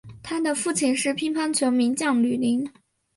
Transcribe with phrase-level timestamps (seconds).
[0.23, 2.67] 他的父亲是乒乓球名将吕林。